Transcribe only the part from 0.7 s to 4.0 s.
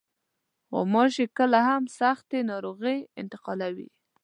غوماشې کله هم سختې ناروغۍ انتقالوي.